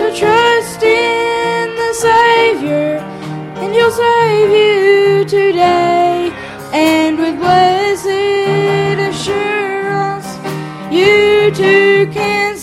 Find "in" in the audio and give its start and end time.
0.82-1.76